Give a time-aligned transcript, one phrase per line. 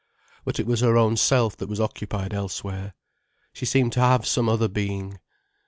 [0.45, 2.95] But it was her own self that was occupied elsewhere.
[3.53, 5.19] She seemed to have some other being.